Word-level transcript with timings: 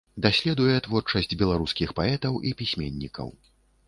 Даследуе 0.25 0.77
творчасць 0.87 1.37
беларускіх 1.41 1.93
паэтаў 1.99 2.39
і 2.49 2.55
пісьменнікаў. 2.63 3.27